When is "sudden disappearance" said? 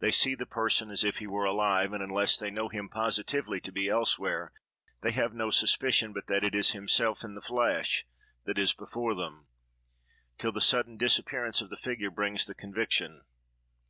10.60-11.62